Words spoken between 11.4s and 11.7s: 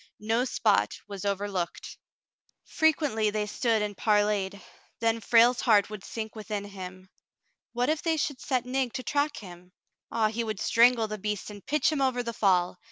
and